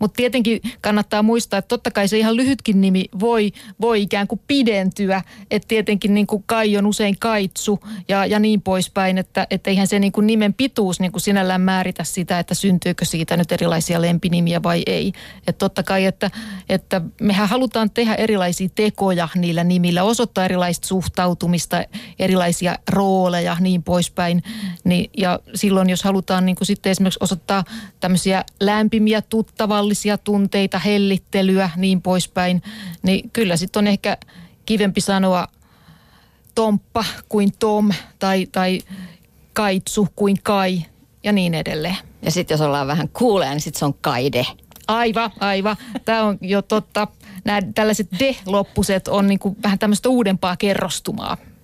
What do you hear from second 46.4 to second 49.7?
jo totta. Nämä tällaiset de-loppuset on niin kuin